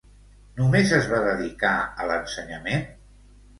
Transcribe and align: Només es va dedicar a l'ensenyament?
Només 0.59 0.93
es 1.01 1.09
va 1.11 1.19
dedicar 1.27 1.75
a 1.77 2.09
l'ensenyament? 2.15 2.91